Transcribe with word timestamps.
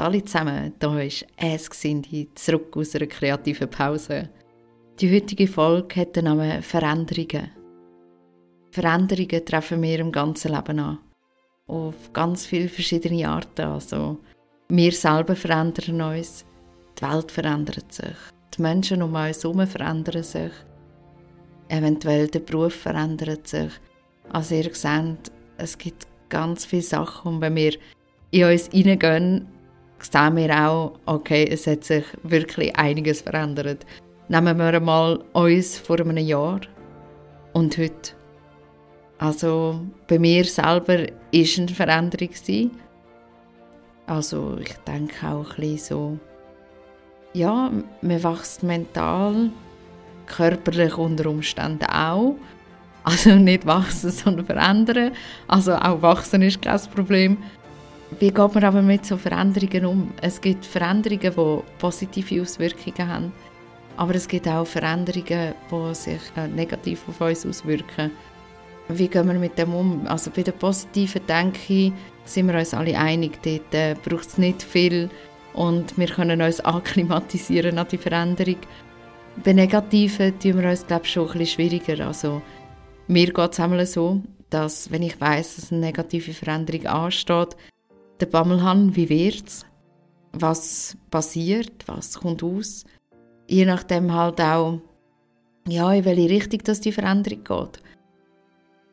alle 0.00 0.24
zusammen, 0.24 0.72
da 0.78 0.98
ist 1.00 1.26
es 1.38 1.80
zurück 2.34 2.76
aus 2.76 2.94
einer 2.94 3.06
kreativen 3.06 3.68
Pause. 3.68 4.28
Die 5.00 5.14
heutige 5.14 5.46
Folge 5.46 6.00
hat 6.00 6.16
den 6.16 6.24
Namen 6.24 6.62
Veränderungen. 6.62 7.50
Veränderungen 8.70 9.44
treffen 9.44 9.82
wir 9.82 9.98
im 9.98 10.12
ganzen 10.12 10.52
Leben 10.52 10.78
an. 10.78 10.98
Auf 11.66 12.12
ganz 12.12 12.46
viele 12.46 12.68
verschiedene 12.68 13.28
Arten. 13.28 13.62
Also, 13.62 14.18
wir 14.68 14.92
selber 14.92 15.36
verändern 15.36 16.00
uns, 16.00 16.44
die 16.98 17.02
Welt 17.02 17.30
verändert 17.30 17.92
sich, 17.92 18.16
die 18.56 18.62
Menschen 18.62 19.02
um 19.02 19.14
uns 19.14 19.42
herum 19.42 19.66
verändern 19.66 20.22
sich, 20.22 20.52
eventuell 21.68 22.28
der 22.28 22.40
Beruf 22.40 22.74
verändert 22.74 23.46
sich. 23.46 23.72
Also 24.32 24.54
ihr 24.54 24.74
seht, 24.74 25.30
es 25.56 25.76
gibt 25.76 26.06
ganz 26.28 26.64
viele 26.64 26.82
Sachen 26.82 27.34
und 27.34 27.40
wenn 27.40 27.56
wir 27.56 27.74
in 28.30 28.44
uns 28.44 28.68
hineingehen, 28.68 29.46
sehen 30.04 30.36
wir 30.36 30.68
auch, 30.68 30.92
okay, 31.06 31.48
es 31.50 31.66
hat 31.66 31.84
sich 31.84 32.04
wirklich 32.22 32.76
einiges 32.76 33.22
verändert. 33.22 33.86
Nehmen 34.28 34.58
wir 34.58 34.74
einmal 34.74 35.22
uns 35.32 35.78
vor 35.78 36.00
einem 36.00 36.16
Jahr 36.18 36.60
und 37.52 37.76
heute. 37.78 38.12
Also 39.18 39.80
bei 40.08 40.18
mir 40.18 40.44
selber 40.44 40.98
war 40.98 41.06
eine 41.32 41.68
Veränderung. 41.68 42.70
Also 44.06 44.58
ich 44.60 44.74
denke 44.86 45.26
auch 45.26 45.50
ein 45.50 45.56
bisschen 45.56 45.78
so, 45.78 46.18
ja, 47.32 47.70
man 48.02 48.22
wächst 48.22 48.62
mental, 48.62 49.50
körperlich 50.26 50.96
unter 50.98 51.28
Umständen 51.30 51.86
auch. 51.86 52.36
Also 53.02 53.34
nicht 53.34 53.66
wachsen, 53.66 54.10
sondern 54.10 54.46
verändern. 54.46 55.12
Also 55.48 55.74
auch 55.74 56.00
wachsen 56.02 56.42
ist 56.42 56.62
kein 56.62 56.80
Problem. 56.94 57.38
Wie 58.20 58.30
geht 58.30 58.54
man 58.54 58.64
aber 58.64 58.82
mit 58.82 59.04
so 59.06 59.16
Veränderungen 59.16 59.86
um? 59.86 60.12
Es 60.20 60.40
gibt 60.40 60.64
Veränderungen, 60.64 61.32
die 61.36 61.62
positive 61.78 62.42
Auswirkungen 62.42 63.08
haben, 63.08 63.32
aber 63.96 64.14
es 64.14 64.28
gibt 64.28 64.46
auch 64.46 64.66
Veränderungen, 64.66 65.54
die 65.70 65.94
sich 65.94 66.20
äh, 66.36 66.46
negativ 66.46 67.02
auf 67.08 67.20
uns 67.20 67.46
auswirken. 67.46 68.10
Wie 68.88 69.08
gehen 69.08 69.26
wir 69.26 69.34
mit 69.34 69.58
dem 69.58 69.74
um? 69.74 70.06
Also 70.06 70.30
bei 70.30 70.42
der 70.42 70.52
positiven 70.52 71.26
Denke 71.26 71.92
sind 72.24 72.48
wir 72.48 72.58
uns 72.58 72.74
alle 72.74 72.96
einig, 72.96 73.42
dort 73.42 73.74
äh, 73.74 73.94
braucht 73.94 74.28
es 74.28 74.38
nicht 74.38 74.62
viel 74.62 75.08
und 75.54 75.96
wir 75.98 76.08
können 76.08 76.42
uns 76.42 76.60
akklimatisieren 76.64 77.78
an 77.78 77.88
die 77.90 77.98
Veränderung. 77.98 78.58
Bei 79.42 79.52
negativen 79.52 80.38
tun 80.38 80.62
wir 80.62 80.70
uns 80.70 80.86
glaube 80.86 81.04
ich, 81.04 81.12
schon 81.12 81.26
ein 81.26 81.38
bisschen 81.38 81.46
schwieriger. 81.46 82.06
Also 82.06 82.42
mir 83.08 83.32
geht 83.32 83.58
es 83.58 83.92
so, 83.92 84.20
dass 84.50 84.92
wenn 84.92 85.02
ich 85.02 85.20
weiß, 85.20 85.56
dass 85.56 85.72
eine 85.72 85.80
negative 85.80 86.32
Veränderung 86.32 86.86
ansteht, 86.86 87.56
den 88.20 88.30
Bammel 88.30 88.62
habe, 88.62 88.94
wie 88.96 89.08
wird 89.08 89.48
es, 89.48 89.66
was 90.32 90.96
passiert, 91.10 91.72
was 91.86 92.18
kommt 92.20 92.42
aus. 92.42 92.84
Je 93.48 93.64
nachdem 93.64 94.12
halt 94.12 94.40
auch, 94.40 94.80
ja, 95.68 95.92
in 95.92 96.04
welche 96.04 96.30
Richtung 96.30 96.60
das 96.64 96.80
die 96.80 96.92
Veränderung 96.92 97.44
geht. 97.44 97.80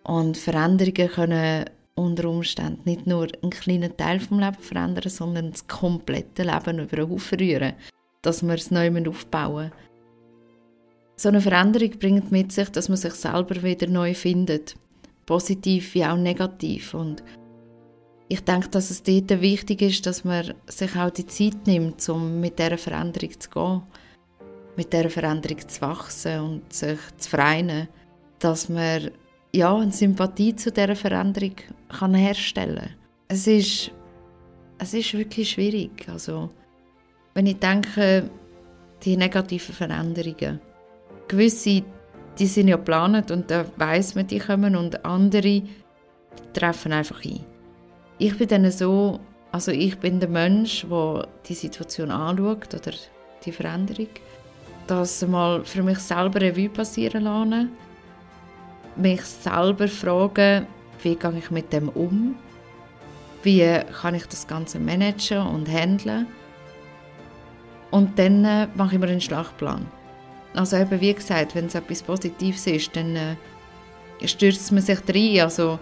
Und 0.03 0.37
Veränderungen 0.37 1.09
können 1.09 1.65
unter 1.95 2.29
Umständen 2.29 2.81
nicht 2.85 3.05
nur 3.05 3.27
einen 3.41 3.51
kleinen 3.51 3.95
Teil 3.97 4.19
vom 4.19 4.39
Leben 4.39 4.59
verändern, 4.59 5.09
sondern 5.09 5.51
das 5.51 5.67
komplette 5.67 6.43
Leben 6.43 6.79
über 6.79 6.95
den 6.97 7.09
Haufen 7.09 7.39
rühren, 7.39 7.73
dass 8.21 8.43
wir 8.43 8.55
es 8.55 8.71
neu 8.71 8.91
aufbauen. 9.07 9.71
So 11.15 11.29
eine 11.29 11.41
Veränderung 11.41 11.91
bringt 11.99 12.31
mit 12.31 12.51
sich, 12.51 12.69
dass 12.69 12.89
man 12.89 12.97
sich 12.97 13.13
selber 13.13 13.61
wieder 13.61 13.87
neu 13.87 14.13
findet, 14.13 14.75
positiv 15.25 15.93
wie 15.93 16.05
auch 16.05 16.17
negativ. 16.17 16.93
Und 16.93 17.21
ich 18.31 18.45
denke, 18.45 18.69
dass 18.69 18.89
es 18.91 19.03
dort 19.03 19.41
wichtig 19.41 19.81
ist, 19.81 20.05
dass 20.05 20.23
man 20.23 20.53
sich 20.65 20.95
auch 20.95 21.09
die 21.09 21.27
Zeit 21.27 21.67
nimmt, 21.67 22.07
um 22.07 22.39
mit 22.39 22.57
dieser 22.57 22.77
Veränderung 22.77 23.37
zu 23.37 23.49
gehen, 23.49 23.81
mit 24.77 24.93
dieser 24.93 25.09
Veränderung 25.09 25.67
zu 25.67 25.81
wachsen 25.81 26.39
und 26.39 26.73
sich 26.73 26.97
zu 27.17 27.29
freuen, 27.29 27.89
dass 28.39 28.69
man 28.69 29.11
ja, 29.53 29.75
eine 29.75 29.91
Sympathie 29.91 30.55
zu 30.55 30.71
dieser 30.71 30.95
Veränderung 30.95 31.55
kann 31.89 32.13
herstellen 32.13 32.77
kann. 32.77 32.95
Es 33.27 33.47
ist, 33.47 33.91
es 34.77 34.93
ist 34.93 35.13
wirklich 35.13 35.51
schwierig. 35.51 36.07
Also, 36.07 36.51
wenn 37.33 37.47
ich 37.47 37.59
denke, 37.59 38.29
die 39.03 39.17
negativen 39.17 39.75
Veränderungen, 39.75 40.61
gewisse, 41.27 41.83
die 42.39 42.47
sind 42.47 42.69
ja 42.69 42.77
geplant 42.77 43.29
und 43.29 43.51
da 43.51 43.65
weiß 43.75 44.15
man, 44.15 44.27
die 44.27 44.39
kommen 44.39 44.77
und 44.77 45.03
andere 45.03 45.63
treffen 46.53 46.93
einfach 46.93 47.25
ein 47.25 47.50
ich 48.21 48.37
bin 48.37 48.47
dann 48.47 48.71
so, 48.71 49.19
also 49.51 49.71
ich 49.71 49.97
bin 49.97 50.19
der 50.19 50.29
Mensch, 50.29 50.85
der 50.87 51.27
die 51.47 51.55
Situation 51.55 52.11
anschaut 52.11 52.71
oder 52.71 52.93
die 53.43 53.51
Veränderung, 53.51 54.09
das 54.85 55.25
mal 55.25 55.65
für 55.65 55.81
mich 55.81 55.97
selber 55.97 56.39
Revue 56.39 56.69
passieren 56.69 57.23
lassen, 57.23 57.71
mich 58.95 59.23
selber 59.23 59.87
fragen, 59.87 60.67
wie 61.01 61.15
gehe 61.15 61.37
ich 61.39 61.49
mit 61.49 61.73
dem 61.73 61.89
um, 61.89 62.35
wie 63.41 63.79
kann 64.01 64.13
ich 64.13 64.27
das 64.27 64.45
Ganze 64.45 64.77
managen 64.77 65.41
und 65.47 65.67
handeln? 65.67 66.27
Und 67.89 68.19
dann 68.19 68.45
äh, 68.45 68.67
mache 68.75 68.95
ich 68.95 69.01
mir 69.01 69.07
einen 69.07 69.19
Schlachtplan. 69.19 69.87
Also 70.53 70.77
eben 70.77 71.01
wie 71.01 71.13
gesagt, 71.13 71.55
wenn 71.55 71.65
es 71.65 71.75
etwas 71.75 72.03
Positives 72.03 72.67
ist, 72.67 72.95
dann 72.95 73.15
äh, 73.15 74.27
stürzt 74.27 74.71
man 74.71 74.83
sich 74.83 74.99
rein, 75.09 75.41
also 75.41 75.79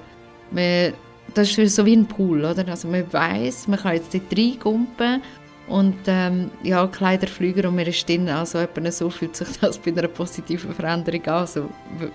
man 0.51 0.93
das 1.33 1.57
ist 1.57 1.75
so 1.75 1.85
wie 1.85 1.95
ein 1.95 2.05
Pool, 2.05 2.45
oder? 2.45 2.67
Also 2.67 2.87
man 2.87 3.11
weiß, 3.11 3.67
man 3.67 3.79
kann 3.79 3.95
jetzt 3.95 4.13
dort 4.13 4.37
reingumpen 4.37 5.21
und 5.67 5.95
ähm, 6.07 6.49
ja, 6.63 6.87
Kleiderflüger 6.87 7.69
und 7.69 7.75
mir 7.75 7.87
ist 7.87 8.07
drin, 8.09 8.27
also 8.27 8.57
etwa 8.57 8.91
so 8.91 9.09
fühlt 9.09 9.35
sich 9.35 9.47
das 9.61 9.77
bei 9.77 9.91
einer 9.91 10.07
positiven 10.07 10.73
Veränderung 10.73 11.25
an, 11.27 11.33
also, 11.33 11.69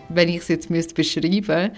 wenn 0.08 0.28
ich 0.28 0.38
es 0.38 0.48
jetzt 0.48 0.70
müsste 0.70 0.94
beschreiben 0.94 1.70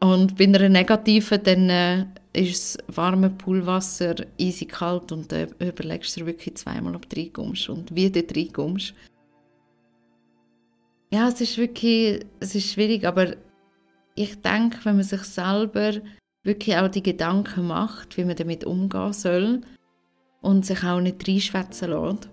Und 0.00 0.36
bei 0.38 0.44
einer 0.44 0.68
negativen, 0.68 1.42
dann 1.42 1.68
äh, 1.68 2.06
ist 2.32 2.76
das 2.76 2.96
warme 2.96 3.30
Poolwasser 3.30 4.14
easy 4.38 4.66
kalt 4.66 5.10
und 5.10 5.32
äh, 5.32 5.48
überlegst 5.58 6.16
dir 6.16 6.26
wirklich 6.26 6.54
zweimal, 6.54 6.94
ob 6.94 7.08
du 7.08 7.20
reinkommst 7.20 7.68
und 7.68 7.94
wie 7.94 8.10
du 8.10 8.20
reinkommst. 8.20 8.94
Ja, 11.12 11.28
es 11.28 11.40
ist 11.40 11.58
wirklich, 11.58 12.24
es 12.40 12.54
ist 12.54 12.72
schwierig, 12.72 13.04
aber 13.04 13.34
ich 14.22 14.40
denke, 14.40 14.78
wenn 14.84 14.96
man 14.96 15.04
sich 15.04 15.22
selber 15.22 15.92
wirklich 16.42 16.76
auch 16.76 16.88
die 16.88 17.02
Gedanken 17.02 17.66
macht, 17.66 18.16
wie 18.16 18.24
man 18.24 18.36
damit 18.36 18.64
umgehen 18.64 19.12
soll 19.12 19.60
und 20.40 20.66
sich 20.66 20.82
auch 20.84 21.00
nicht 21.00 21.26
reinschwätzen 21.26 21.90
lässt, 21.90 22.28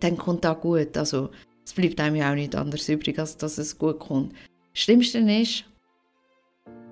dann 0.00 0.16
kommt 0.16 0.44
das 0.44 0.60
gut. 0.60 0.96
Also 0.96 1.30
es 1.64 1.72
bleibt 1.72 2.00
einem 2.00 2.16
ja 2.16 2.30
auch 2.30 2.34
nicht 2.34 2.54
anders 2.54 2.88
übrig, 2.88 3.18
als 3.18 3.36
dass 3.36 3.58
es 3.58 3.78
gut 3.78 3.98
kommt. 3.98 4.32
Das 4.72 4.82
Schlimmste 4.82 5.18
ist, 5.18 5.64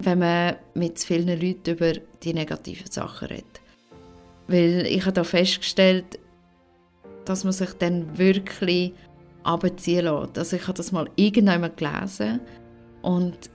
wenn 0.00 0.19
man 0.19 0.56
mit 0.75 0.98
zu 0.98 1.06
vielen 1.06 1.41
Leuten 1.41 1.70
über 1.70 1.92
die 2.22 2.34
negativen 2.34 2.91
Sachen 2.91 3.28
redet. 3.28 3.60
Weil 4.48 4.86
ich 4.86 5.02
habe 5.02 5.12
da 5.12 5.25
festgestellt, 5.25 6.19
dass 7.25 7.44
man 7.44 7.52
sich 7.52 7.72
dann 7.75 8.19
wirklich 8.19 8.92
abziehen 9.44 10.04
lässt. 10.04 10.38
Also 10.38 10.56
ich 10.56 10.62
habe 10.62 10.76
das 10.76 10.92
mal 10.92 11.08
irgendwann 11.16 11.75
gelesen 11.76 12.41
und 13.02 13.50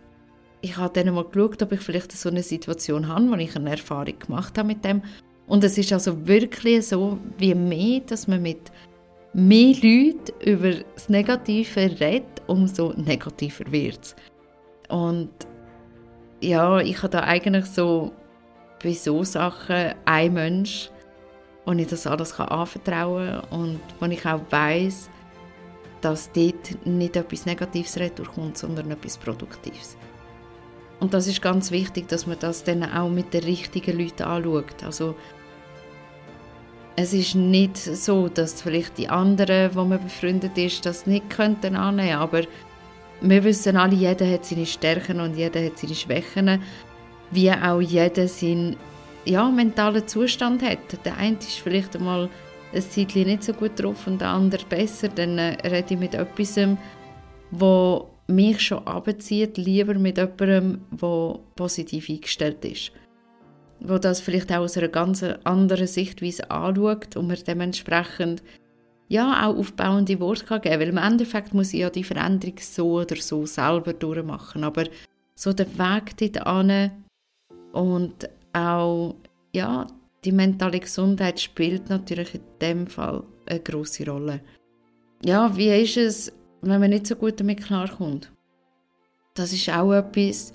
ich 0.68 0.78
habe 0.78 0.94
dann 0.94 1.14
mal 1.14 1.24
geschaut, 1.24 1.62
ob 1.62 1.72
ich 1.72 1.82
vielleicht 1.82 2.12
so 2.12 2.30
eine 2.30 2.44
Situation 2.44 3.08
habe, 3.08 3.30
wo 3.30 3.36
ich 3.36 3.56
eine 3.56 3.72
Erfahrung 3.72 4.20
gemacht 4.20 4.58
habe 4.58 4.68
mit 4.68 4.84
dem. 4.84 5.02
Und 5.48 5.64
es 5.64 5.78
ist 5.78 5.94
also 5.94 6.28
wirklich 6.28 6.88
so, 6.88 7.18
wie 7.38 7.56
mehr, 7.56 8.02
dass 8.02 8.28
man 8.28 8.42
mit 8.42 8.72
mehr 9.34 9.74
Leuten 9.76 10.34
über 10.44 10.72
das 10.94 11.08
Negative 11.08 11.80
redet, 12.00 12.42
umso 12.48 12.94
negativer 12.98 13.72
wird 13.72 14.00
es. 14.02 14.16
Und 14.90 15.30
ja, 16.42 16.80
ich 16.80 16.98
habe 16.98 17.10
da 17.10 17.22
eigentlich 17.22 17.66
so 17.66 18.12
bei 18.84 18.92
so 18.92 19.24
Sachen 19.24 19.94
einen 20.06 20.34
Mensch, 20.34 20.90
wo 21.66 21.72
ich 21.72 21.88
das 21.88 22.08
alles 22.08 22.38
anvertrauen 22.40 23.42
kann 23.50 23.60
und 23.62 23.80
wo 24.00 24.06
ich 24.06 24.26
auch 24.26 24.42
weiß, 24.50 25.10
dass 26.02 26.32
dort 26.32 26.86
nicht 26.86 27.16
etwas 27.16 27.46
Negatives 27.46 27.94
durchkommt, 28.16 28.58
sondern 28.58 28.92
etwas 28.92 29.18
Produktives. 29.18 29.98
Und 31.00 31.14
das 31.14 31.28
ist 31.28 31.42
ganz 31.42 31.72
wichtig, 31.72 32.08
dass 32.08 32.26
man 32.26 32.40
das 32.40 32.64
dann 32.64 32.84
auch 32.84 33.10
mit 33.10 33.34
den 33.34 33.44
richtigen 33.44 34.00
Leuten 34.00 34.24
anschaut. 34.24 34.84
Also 34.84 35.16
es 36.96 37.14
ist 37.14 37.36
nicht 37.36 37.78
so, 37.78 38.28
dass 38.28 38.62
vielleicht 38.62 38.98
die 38.98 39.08
anderen, 39.08 39.76
wo 39.76 39.84
man 39.84 40.02
befreundet 40.02 40.58
ist, 40.58 40.86
das 40.86 41.06
nicht 41.06 41.30
könnten 41.30 41.76
annehmen, 41.76 42.16
aber 42.18 42.42
wir 43.22 43.44
wissen 43.44 43.78
alle, 43.78 43.96
jeder 43.96 44.30
hat 44.32 44.46
seine 44.46 44.66
Stärken 44.66 45.20
und 45.22 45.36
jeder 45.36 45.64
hat 45.64 45.78
seine 45.78 45.96
Schwächen, 45.96 46.62
wie 47.32 47.52
auch 47.52 47.82
jeder 47.82 48.28
seinen 48.28 48.78
ja, 49.26 49.48
mentalen 49.50 50.08
Zustand 50.08 50.64
hat. 50.64 51.06
Der 51.06 51.18
eine 51.18 51.38
ist 51.38 51.60
vielleicht 51.60 51.96
einmal 51.96 52.30
ein 52.74 52.82
Zeitchen 52.82 53.28
nicht 53.28 53.44
so 53.44 53.54
gut 53.54 53.72
drauf 53.76 54.08
und 54.08 54.22
der 54.22 54.30
andere 54.30 54.66
besser, 54.66 55.10
dann 55.10 55.38
äh, 55.38 55.58
rede 55.68 55.94
ich 55.94 56.00
mit 56.00 56.16
etwas, 56.16 56.60
wo 57.52 58.10
mich 58.28 58.62
schon 58.62 58.86
abzieht, 58.86 59.58
lieber 59.58 59.94
mit 59.94 60.18
jemandem, 60.18 60.82
der 60.92 61.40
positiv 61.56 62.10
eingestellt 62.10 62.64
ist. 62.66 62.92
wo 63.80 63.98
das 63.98 64.22
vielleicht 64.22 64.52
auch 64.52 64.62
aus 64.62 64.78
einer 64.78 64.88
ganz 64.88 65.24
anderen 65.44 65.88
Sichtweise 65.88 66.50
anschaut 66.50 67.16
und 67.16 67.28
man 67.28 67.38
dementsprechend 67.46 68.42
ja, 69.10 69.48
auch 69.48 69.58
aufbauende 69.58 70.20
Worte 70.20 70.46
kann 70.46 70.62
geben 70.62 70.80
Weil 70.82 70.90
im 70.90 70.98
Endeffekt 70.98 71.54
muss 71.54 71.74
ich 71.74 71.82
ja 71.82 71.90
die 71.90 72.04
Veränderung 72.04 72.58
so 72.60 73.00
oder 73.02 73.16
so 73.16 73.46
selber 73.46 73.94
durchmachen. 73.94 74.64
Aber 74.64 74.84
so 75.36 75.54
der 75.54 75.68
Weg 75.78 76.18
dorthin 76.18 76.92
und 77.72 78.30
auch 78.54 79.16
ja, 79.54 79.88
die 80.26 80.32
mentale 80.32 80.80
Gesundheit 80.80 81.40
spielt 81.40 81.90
natürlich 81.90 82.36
in 82.36 82.42
dem 82.62 82.88
Fall 82.88 83.24
eine 83.46 83.60
große 83.60 84.10
Rolle. 84.10 84.42
Ja, 85.24 85.56
wie 85.56 85.70
ist 85.70 85.98
es, 85.98 86.34
wenn 86.62 86.80
man 86.80 86.90
nicht 86.90 87.08
so 87.08 87.16
gut 87.16 87.40
damit 87.40 87.64
klarkommt? 87.64 88.32
Das 89.34 89.54
ist 89.54 89.70
auch 89.70 89.94
etwas, 89.94 90.54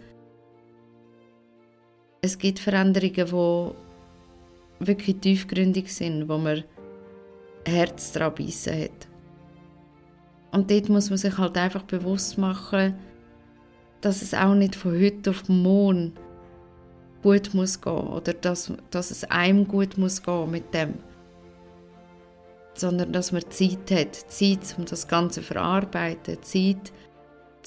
es 2.20 2.38
gibt 2.38 2.58
Veränderungen, 2.58 3.26
die 3.26 4.87
wirklich 4.87 5.16
tiefgründig 5.19 5.93
sind, 5.93 6.28
wo 6.28 6.38
man 6.38 6.64
Herz 7.66 8.12
dran 8.12 8.34
beißen 8.34 8.84
hat. 8.84 9.08
Und 10.52 10.70
dort 10.70 10.88
muss 10.88 11.10
man 11.10 11.19
sich 11.19 11.37
halt 11.38 11.56
einfach 11.56 11.82
bewusst 11.82 12.38
machen, 12.38 12.94
dass 14.00 14.22
es 14.22 14.34
auch 14.34 14.55
nicht 14.55 14.75
von 14.75 15.00
heute 15.00 15.31
auf 15.31 15.48
morgen 15.48 16.12
gut 17.22 17.55
muss 17.55 17.81
gehen 17.81 17.93
oder 17.93 18.34
dass, 18.34 18.72
dass 18.90 19.10
es 19.10 19.25
einem 19.25 19.66
gut 19.66 19.96
muss 19.96 20.22
gehen 20.22 20.50
mit 20.50 20.75
dem. 20.75 20.94
Sondern 22.74 23.12
dass 23.12 23.32
man 23.32 23.42
Zeit 23.50 23.90
hat, 23.90 24.14
Zeit, 24.14 24.74
um 24.78 24.84
das 24.84 25.06
Ganze 25.06 25.40
zu 25.40 25.46
verarbeiten, 25.46 26.42
Zeit, 26.42 26.92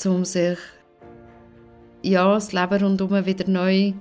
um 0.06 0.26
sich 0.26 0.58
ja, 2.02 2.34
das 2.34 2.54
Leben 2.54 2.84
rundherum 2.84 3.26
wieder 3.26 3.50
neu 3.50 3.94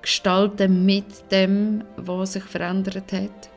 gestalten 0.00 0.84
mit 0.84 1.30
dem, 1.30 1.84
was 1.96 2.34
sich 2.34 2.44
verändert 2.44 3.12
hat. 3.12 3.50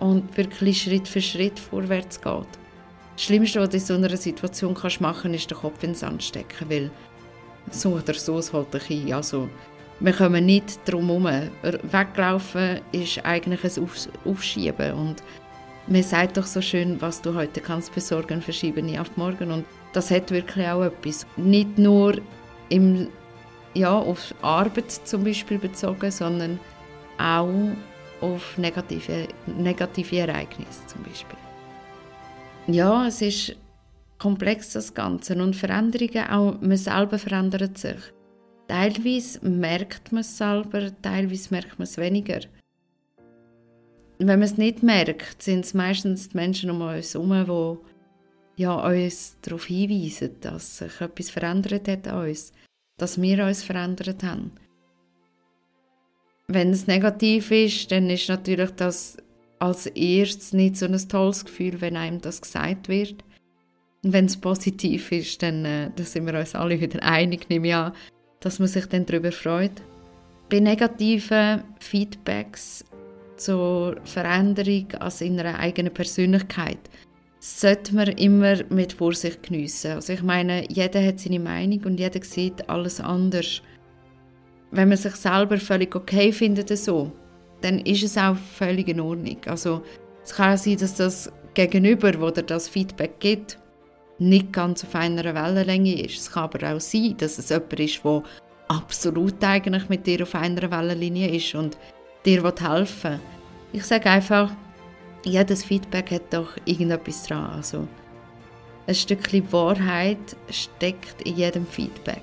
Und 0.00 0.36
wirklich 0.36 0.82
Schritt 0.82 1.08
für 1.08 1.22
Schritt 1.22 1.58
vorwärts 1.58 2.20
geht. 2.20 2.46
Das 3.14 3.22
Schlimmste, 3.22 3.60
was 3.60 3.68
du 3.70 3.76
in 3.76 3.82
so 3.82 3.94
einer 3.94 4.16
Situation 4.16 4.74
kannst 4.74 5.00
machen 5.00 5.32
kannst, 5.32 5.36
ist 5.40 5.50
den 5.50 5.58
Kopf 5.58 5.82
ins 5.82 6.00
Sand 6.00 6.22
stecken, 6.22 6.68
weil 6.68 6.90
so 7.70 7.90
oder 7.90 8.14
so 8.14 8.38
es 8.38 8.52
halt 8.52 8.68
ein 8.74 9.12
Also, 9.12 9.48
wir 10.04 10.12
kommen 10.12 10.44
nicht 10.44 10.80
drum 10.86 11.06
herum. 11.08 11.50
Weglaufen 11.82 12.80
ist 12.92 13.24
eigentlich 13.24 13.78
ein 13.78 13.88
Aufschieben 14.26 14.92
und 14.92 15.22
man 15.86 16.02
sagt 16.02 16.36
doch 16.36 16.46
so 16.46 16.60
schön, 16.60 17.00
was 17.00 17.22
du 17.22 17.34
heute 17.34 17.60
kannst 17.60 17.94
besorgen, 17.94 18.42
verschiebe 18.42 18.82
nie 18.82 18.98
auf 18.98 19.16
morgen 19.16 19.50
und 19.50 19.64
das 19.94 20.10
hat 20.10 20.30
wirklich 20.30 20.66
auch 20.66 20.82
etwas. 20.82 21.26
Nicht 21.36 21.78
nur 21.78 22.16
im 22.68 23.08
ja, 23.72 23.96
auf 23.96 24.34
Arbeit 24.42 24.90
zum 24.90 25.24
Beispiel 25.24 25.58
bezogen, 25.58 26.10
sondern 26.10 26.60
auch 27.18 27.48
auf 28.20 28.58
negative, 28.58 29.28
negative 29.46 30.18
Ereignisse 30.18 30.86
zum 30.86 31.02
Beispiel. 31.02 31.38
Ja, 32.66 33.06
es 33.06 33.22
ist 33.22 33.56
komplex 34.18 34.72
das 34.72 34.92
Ganze 34.92 35.34
und 35.34 35.56
Veränderungen, 35.56 36.28
auch 36.28 36.60
man 36.60 36.76
selber 36.76 37.18
verändert 37.18 37.78
sich. 37.78 38.13
Teilweise 38.68 39.46
merkt 39.46 40.12
man 40.12 40.22
es 40.22 40.36
selber, 40.36 40.90
teilweise 41.02 41.48
merkt 41.50 41.78
man 41.78 41.84
es 41.84 41.96
weniger. 41.96 42.40
Wenn 44.18 44.38
man 44.38 44.42
es 44.42 44.56
nicht 44.56 44.82
merkt, 44.82 45.42
sind 45.42 45.64
es 45.64 45.74
meistens 45.74 46.30
die 46.30 46.36
Menschen 46.36 46.70
um 46.70 46.80
uns 46.80 47.14
herum, 47.14 47.78
die 48.56 48.62
ja, 48.62 48.74
uns 48.74 49.36
darauf 49.42 49.64
hinweisen, 49.64 50.36
dass 50.40 50.78
sich 50.78 51.00
etwas 51.00 51.30
verändert 51.30 51.88
hat 51.88 52.08
an 52.08 52.28
uns 52.28 52.52
dass 52.96 53.20
wir 53.20 53.44
uns 53.44 53.62
verändert 53.62 54.22
haben. 54.22 54.52
Wenn 56.46 56.70
es 56.70 56.86
negativ 56.86 57.50
ist, 57.50 57.90
dann 57.90 58.10
ist 58.10 58.28
natürlich 58.28 58.70
das 58.72 59.16
als 59.58 59.86
erstes 59.86 60.52
nicht 60.52 60.76
so 60.76 60.86
ein 60.86 61.08
tolles 61.08 61.44
Gefühl, 61.44 61.80
wenn 61.80 61.96
einem 61.96 62.20
das 62.20 62.42
gesagt 62.42 62.88
wird. 62.88 63.24
Und 64.04 64.12
wenn 64.12 64.26
es 64.26 64.36
positiv 64.36 65.10
ist, 65.10 65.42
dann, 65.42 65.64
äh, 65.64 65.90
dann 65.94 66.04
sind 66.04 66.26
wir 66.26 66.38
uns 66.38 66.54
alle 66.54 66.78
wieder 66.78 67.02
einig, 67.02 67.48
nehme 67.48 67.68
ich 67.68 67.74
an, 67.74 67.92
dass 68.44 68.58
man 68.58 68.68
sich 68.68 68.86
dann 68.86 69.06
darüber 69.06 69.32
freut. 69.32 69.72
Bei 70.50 70.60
negativen 70.60 71.64
Feedbacks 71.80 72.84
zur 73.36 73.96
Veränderung 74.04 74.86
als 75.00 75.22
in 75.22 75.40
einer 75.40 75.58
eigenen 75.58 75.92
Persönlichkeit 75.92 76.78
sollte 77.40 77.94
man 77.94 78.08
immer 78.08 78.56
mit 78.68 78.92
Vorsicht 78.92 79.42
geniessen. 79.42 79.92
Also 79.92 80.12
ich 80.12 80.22
meine, 80.22 80.70
jeder 80.70 81.04
hat 81.04 81.20
seine 81.20 81.40
Meinung 81.40 81.80
und 81.84 81.98
jeder 81.98 82.22
sieht 82.22 82.68
alles 82.68 83.00
anders. 83.00 83.62
Wenn 84.70 84.88
man 84.88 84.98
sich 84.98 85.14
selber 85.16 85.56
völlig 85.58 85.94
okay 85.96 86.30
findet 86.30 86.76
so, 86.76 87.12
dann 87.62 87.80
ist 87.80 88.02
es 88.02 88.18
auch 88.18 88.36
völlig 88.36 88.88
in 88.88 89.00
Ordnung. 89.00 89.38
Also 89.46 89.82
es 90.22 90.34
kann 90.34 90.56
sein, 90.58 90.76
dass 90.76 90.96
das 90.96 91.32
Gegenüber, 91.54 92.12
wo 92.20 92.30
dir 92.30 92.42
das 92.42 92.68
Feedback 92.68 93.20
gibt, 93.20 93.58
nicht 94.18 94.52
ganz 94.52 94.84
auf 94.84 94.94
einer 94.94 95.34
Wellenlänge 95.34 96.02
ist. 96.02 96.18
Es 96.18 96.30
kann 96.32 96.44
aber 96.44 96.74
auch 96.74 96.80
sein, 96.80 97.16
dass 97.18 97.38
es 97.38 97.48
jemand 97.48 97.80
ist, 97.80 98.04
der 98.04 98.22
absolut 98.68 99.42
eigentlich 99.42 99.88
mit 99.88 100.06
dir 100.06 100.22
auf 100.22 100.34
einer 100.34 100.70
Wellenlinie 100.70 101.28
ist 101.28 101.54
und 101.54 101.76
dir 102.24 102.42
helfen 102.42 103.12
will. 103.12 103.20
Ich 103.72 103.84
sage 103.84 104.08
einfach, 104.08 104.50
jedes 105.24 105.64
Feedback 105.64 106.10
hat 106.10 106.32
doch 106.32 106.56
irgendetwas 106.64 107.24
dran. 107.26 107.50
Also 107.50 107.88
ein 108.86 108.94
Stückchen 108.94 109.50
Wahrheit 109.52 110.36
steckt 110.50 111.22
in 111.22 111.36
jedem 111.36 111.66
Feedback. 111.66 112.22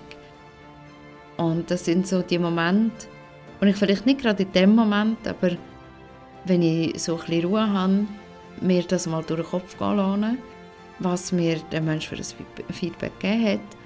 Und 1.37 1.71
das 1.71 1.85
sind 1.85 2.07
so 2.07 2.21
die 2.21 2.39
Momente, 2.39 3.07
und 3.59 3.67
ich 3.67 3.75
vielleicht 3.75 4.07
nicht 4.07 4.21
gerade 4.21 4.41
in 4.41 4.51
dem 4.51 4.75
Moment, 4.75 5.27
aber 5.27 5.51
wenn 6.45 6.63
ich 6.63 6.99
so 6.99 7.13
ein 7.13 7.19
bisschen 7.19 7.45
Ruhe 7.45 7.71
habe, 7.71 8.05
mir 8.59 8.83
das 8.83 9.05
mal 9.05 9.23
durch 9.23 9.41
den 9.41 9.49
Kopf 9.49 9.77
gehen 9.77 9.97
lassen, 9.97 10.37
was 11.03 11.31
mir 11.31 11.57
der 11.71 11.81
Mensch 11.81 12.07
für 12.07 12.15
ein 12.15 12.73
Feedback 12.73 13.19
gegeben 13.19 13.45
hat 13.45 13.77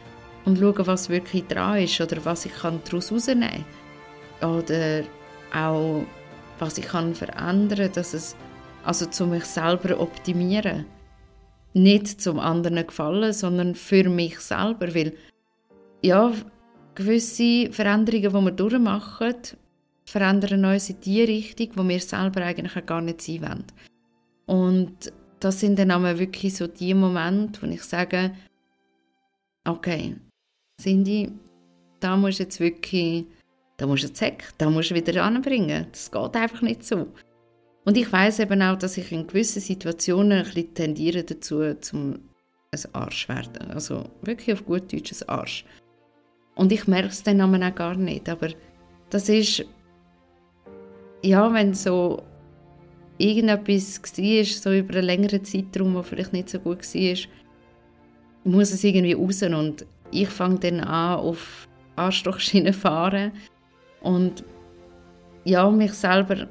und 0.45 0.59
schauen, 0.59 0.88
was 0.88 1.09
wirklich 1.09 1.45
dran 1.47 1.79
ist 1.79 2.00
oder 2.00 2.23
was 2.23 2.45
ich 2.45 2.53
daraus 2.53 3.09
herausnehmen 3.09 3.65
kann. 4.39 4.51
Oder 4.59 5.03
auch, 5.53 6.03
was 6.59 6.77
ich 6.77 6.85
kann 6.85 7.15
verändern 7.15 7.77
kann, 7.77 7.94
dass 7.94 8.13
es 8.13 8.35
also 8.83 9.06
zu 9.07 9.25
mich 9.25 9.45
selber 9.45 10.00
optimieren. 10.00 10.85
Nicht 11.73 12.21
zum 12.21 12.39
anderen 12.39 12.85
gefallen, 12.85 13.33
sondern 13.33 13.75
für 13.75 14.07
mich 14.07 14.39
selber, 14.39 14.94
weil 14.94 15.13
ja, 16.01 16.31
gewisse 16.94 17.71
Veränderungen, 17.71 18.29
die 18.29 18.45
wir 18.45 18.51
durchmachen, 18.51 19.35
verändern 20.06 20.65
uns 20.65 20.89
in 20.89 21.00
die 21.01 21.23
Richtung, 21.23 21.69
wo 21.75 21.88
wir 21.88 21.99
selber 21.99 22.42
eigentlich 22.44 22.85
gar 22.85 23.01
nicht 23.01 23.21
sein 23.21 23.42
wollen. 23.42 23.66
Und 24.45 25.11
das 25.45 25.59
sind 25.59 25.78
dann 25.78 25.92
auch 25.92 26.02
wirklich 26.02 26.56
so 26.56 26.66
die 26.66 26.95
Momente, 26.95 27.61
wo 27.61 27.68
ich 27.68 27.83
sage, 27.83 28.31
okay, 29.64 30.16
Cindy, 30.81 31.31
da 31.99 32.18
musst 32.18 32.40
du 32.40 32.44
jetzt 32.44 32.59
wirklich, 32.59 33.25
da 33.78 33.85
musst 33.85 34.06
du 34.06 34.11
Zeck, 34.11 34.52
da 34.57 34.71
musst 34.71 34.90
du 34.90 34.95
wieder 34.95 35.23
anbringen. 35.23 35.85
Das 35.92 36.09
geht 36.09 36.35
einfach 36.35 36.64
nicht 36.64 36.83
so. 36.83 37.07
Und 37.83 37.95
ich 37.95 38.11
weiß 38.11 38.40
eben 38.40 38.59
auch, 38.64 38.75
dass 38.75 38.97
ich 38.97 39.11
in 39.11 39.28
gewissen 39.28 39.61
Situationen 39.61 40.40
ein 40.40 40.45
bisschen 40.45 40.73
tendiere 40.73 41.23
dazu, 41.23 41.75
zum 41.75 42.16
ein 42.71 42.95
Arsch 42.95 43.30
werden. 43.30 43.69
Also 43.69 44.09
wirklich 44.23 44.52
auf 44.54 44.66
gut 44.66 44.92
Deutsch 44.92 45.14
ein 45.14 45.30
Arsch. 45.30 45.64
Und 46.56 46.71
ich 46.71 46.87
merke 46.87 47.09
es 47.09 47.21
dann 47.21 47.40
auch 47.40 47.75
gar 47.75 47.95
nicht. 47.95 48.28
Aber 48.30 48.49
das 49.11 49.30
ist, 49.30 49.64
ja, 51.21 51.54
wenn 51.54 51.75
so 51.75 52.23
irgendetwas 53.18 54.02
war, 54.02 54.44
so 54.44 54.74
über 54.74 54.95
einen 54.95 55.06
längeren 55.06 55.44
Zeitraum, 55.44 55.94
der 55.94 56.04
vielleicht 56.04 56.34
nicht 56.34 56.50
so 56.50 56.60
gut 56.60 56.81
war, 56.94 57.18
muss 58.44 58.72
es 58.72 58.84
irgendwie 58.84 59.14
raus. 59.14 59.42
Und 59.44 59.86
ich 60.12 60.30
fange 60.30 60.60
dann 60.60 60.81
an, 60.81 61.19
auf 61.19 61.68
Anstochschienen 61.95 62.74
fahren 62.74 63.31
und 64.02 64.44
ja, 65.45 65.69
mich 65.69 65.94
selber 65.94 66.48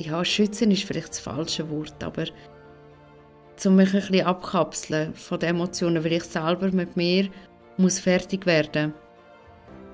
ja, 0.00 0.24
schützen 0.24 0.70
ist 0.70 0.84
vielleicht 0.84 1.10
das 1.10 1.18
falsche 1.18 1.68
Wort, 1.70 2.02
aber 2.02 2.24
um 3.64 3.76
mich 3.76 3.92
ein 3.92 4.00
bisschen 4.00 4.26
abkapseln 4.26 5.14
von 5.14 5.40
den 5.40 5.50
Emotionen, 5.50 6.04
weil 6.04 6.12
ich 6.12 6.24
selber 6.24 6.70
mit 6.70 6.96
mir 6.96 7.28
muss 7.76 7.98
fertig 7.98 8.46
werden 8.46 8.94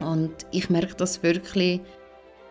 und 0.00 0.47
ich 0.50 0.68
merke 0.68 0.94
das 0.97 1.23
wirklich 1.23 1.80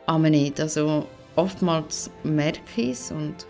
aber 0.06 0.30
nicht. 0.30 0.60
Also 0.60 1.08
oftmals 1.36 2.10
merke 2.24 2.60
ich 2.76 2.92
es 2.92 3.12
und 3.12 3.46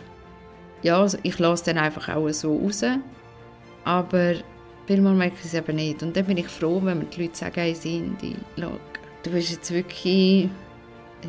ja, 0.81 0.99
also 0.99 1.17
ich 1.23 1.39
lasse 1.39 1.65
dann 1.65 1.77
einfach 1.77 2.09
auch 2.09 2.29
so 2.29 2.57
raus, 2.57 2.83
aber 3.85 4.35
vielmal 4.85 5.13
merke 5.13 5.35
ich 5.39 5.45
es 5.45 5.53
eben 5.53 5.75
nicht. 5.75 6.03
Und 6.03 6.15
dann 6.15 6.25
bin 6.25 6.37
ich 6.37 6.47
froh, 6.47 6.81
wenn 6.83 6.99
mir 6.99 7.05
die 7.05 7.23
Leute 7.23 7.37
sagen, 7.37 7.55
hey 7.55 7.73
Cindy, 7.73 8.35
du 8.57 9.31
bist 9.31 9.51
jetzt 9.51 9.71
wirklich, 9.71 10.49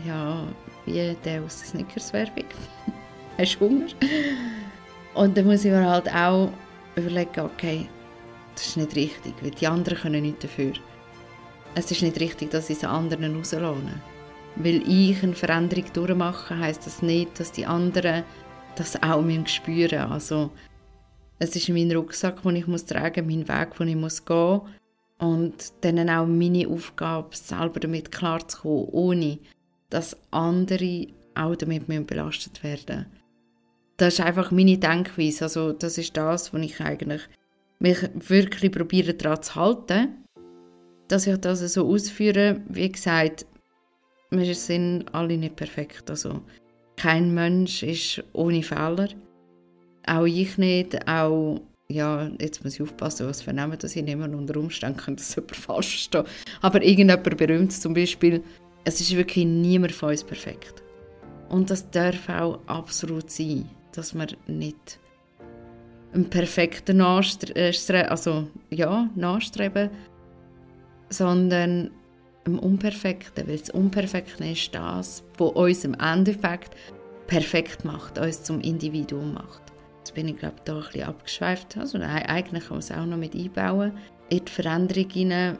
ja, 0.06 0.42
wie 0.86 1.16
der 1.24 1.42
aus 1.42 1.60
der 1.60 1.68
Snickers-Werbung. 1.68 2.44
Hast 3.38 3.60
Hunger? 3.60 3.86
Und 5.14 5.36
dann 5.36 5.46
muss 5.46 5.64
ich 5.64 5.70
mir 5.70 5.88
halt 5.88 6.12
auch 6.12 6.50
überlegen, 6.96 7.40
okay, 7.40 7.88
das 8.54 8.66
ist 8.66 8.76
nicht 8.76 8.94
richtig, 8.94 9.34
weil 9.40 9.50
die 9.50 9.66
anderen 9.66 9.98
können 9.98 10.22
nichts 10.22 10.42
dafür. 10.42 10.72
Es 11.74 11.90
ist 11.90 12.02
nicht 12.02 12.20
richtig, 12.20 12.50
dass 12.50 12.70
ich 12.70 12.78
es 12.78 12.84
anderen 12.84 13.36
rauslasse. 13.36 14.00
Weil 14.56 14.82
ich 14.88 15.22
eine 15.22 15.34
Veränderung 15.34 15.84
durchmache, 15.92 16.58
heißt 16.58 16.86
das 16.86 17.02
nicht, 17.02 17.40
dass 17.40 17.52
die 17.52 17.66
anderen 17.66 18.24
das 18.76 19.00
auch 19.02 19.24
spüren 19.46 20.08
müssen. 20.08 20.12
Also, 20.12 20.50
es 21.38 21.56
ist 21.56 21.68
mein 21.68 21.90
Rucksack, 21.92 22.42
den 22.42 22.56
ich 22.56 22.66
muss 22.66 22.84
tragen 22.84 23.26
muss, 23.26 23.34
mein 23.34 23.48
Weg, 23.48 23.76
den 23.76 23.88
ich 23.88 23.96
muss 23.96 24.24
gehen 24.24 24.36
muss. 24.36 24.62
Und 25.18 25.72
dann 25.80 26.08
auch 26.08 26.26
meine 26.26 26.68
Aufgabe, 26.68 27.34
selber 27.36 27.80
damit 27.80 28.12
klarzukommen, 28.12 28.88
ohne 28.90 29.38
dass 29.90 30.16
andere 30.30 31.06
auch 31.34 31.56
damit 31.56 31.86
belastet 32.06 32.62
werden 32.62 33.06
Das 33.96 34.14
ist 34.14 34.20
einfach 34.20 34.50
meine 34.50 34.78
Denkweise. 34.78 35.44
Also 35.44 35.72
das 35.72 35.98
ist 35.98 36.16
das, 36.16 36.52
was 36.52 36.62
ich 36.62 36.80
eigentlich 36.80 37.22
mich 37.78 37.98
wirklich 38.14 38.72
probiere 38.72 39.14
daran 39.14 39.42
zu 39.42 39.54
halten, 39.54 40.24
dass 41.08 41.26
ich 41.26 41.36
das 41.38 41.60
so 41.60 41.86
ausführe. 41.86 42.60
Wie 42.68 42.90
gesagt, 42.90 43.46
wir 44.38 44.54
sind 44.54 45.04
alle 45.14 45.36
nicht 45.36 45.56
perfekt. 45.56 46.10
Also 46.10 46.42
kein 46.96 47.34
Mensch 47.34 47.82
ist 47.82 48.22
ohne 48.32 48.62
Fehler. 48.62 49.08
Auch 50.06 50.24
ich 50.26 50.58
nicht. 50.58 51.06
Auch, 51.08 51.60
ja, 51.88 52.30
jetzt 52.40 52.64
muss 52.64 52.74
ich 52.74 52.82
aufpassen, 52.82 53.26
was 53.26 53.42
vernehmen, 53.42 53.78
dass 53.78 53.96
ich 53.96 54.02
nicht 54.02 54.16
unter 54.16 54.58
Umständen 54.58 54.98
könnte 54.98 55.22
das 55.22 55.34
jemand 55.36 55.56
falsch 55.56 55.88
verstehen. 55.88 56.24
Aber 56.60 56.82
irgendjemand 56.82 57.36
berühmt 57.36 57.72
zum 57.72 57.94
Beispiel, 57.94 58.42
es 58.84 59.00
ist 59.00 59.16
wirklich 59.16 59.46
niemand 59.46 59.92
von 59.92 60.10
uns 60.10 60.24
perfekt. 60.24 60.82
Und 61.48 61.70
das 61.70 61.90
darf 61.90 62.28
auch 62.28 62.58
absolut 62.66 63.30
sein, 63.30 63.68
dass 63.92 64.14
wir 64.14 64.26
nicht 64.46 64.98
einen 66.12 66.30
perfekten 66.30 66.98
Nachstreben, 66.98 68.08
also 68.08 68.48
ja, 68.70 69.08
nachstreben, 69.14 69.90
sondern 71.10 71.90
im 72.46 72.58
Unperfekten, 72.58 73.46
weil 73.46 73.58
das 73.58 73.70
Unperfekte 73.70 74.44
ist 74.44 74.74
das, 74.74 75.24
was 75.38 75.50
uns 75.50 75.84
im 75.84 75.94
Endeffekt 75.94 76.74
perfekt 77.26 77.84
macht, 77.84 78.18
uns 78.18 78.42
zum 78.42 78.60
Individuum 78.60 79.34
macht. 79.34 79.62
Jetzt 79.98 80.14
bin 80.14 80.28
ich 80.28 80.36
glaube 80.36 80.56
da 80.64 80.76
ein 80.76 80.82
bisschen 80.82 81.08
abgeschweift, 81.08 81.76
also 81.78 81.98
eigentlich 81.98 82.64
kann 82.64 82.76
man 82.76 82.78
es 82.80 82.92
auch 82.92 83.06
noch 83.06 83.16
mit 83.16 83.34
einbauen 83.34 83.92
in 84.28 84.44
die 84.44 84.52
Veränderung 84.52 85.10
hinein. 85.10 85.58